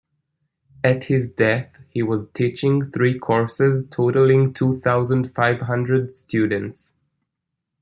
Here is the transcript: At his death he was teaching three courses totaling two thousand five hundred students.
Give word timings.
At 0.83 1.03
his 1.03 1.29
death 1.29 1.79
he 1.91 2.01
was 2.01 2.27
teaching 2.31 2.89
three 2.89 3.19
courses 3.19 3.85
totaling 3.91 4.51
two 4.51 4.79
thousand 4.79 5.31
five 5.35 5.61
hundred 5.61 6.15
students. 6.15 6.93